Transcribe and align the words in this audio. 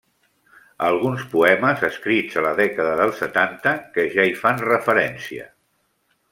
Alguns 0.85 1.25
poemes 1.33 1.83
escrits 1.89 2.39
a 2.41 2.43
la 2.47 2.55
dècada 2.61 2.97
del 3.03 3.13
setanta 3.21 3.77
que 3.99 4.09
ja 4.17 4.29
hi 4.33 4.37
fan 4.43 4.67
referència. 4.67 5.51